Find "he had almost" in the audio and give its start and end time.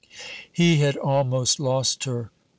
0.51-1.59